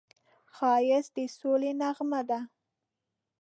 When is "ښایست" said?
0.55-1.11